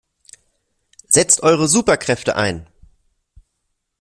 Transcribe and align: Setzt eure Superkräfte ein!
Setzt 1.09 1.43
eure 1.43 1.67
Superkräfte 1.67 2.35
ein! 2.35 2.65